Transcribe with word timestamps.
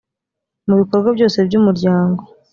mu 0.67 0.75
bikorwa 0.81 1.09
byose 1.17 1.37
by 1.47 1.55
umuryango 1.59 2.21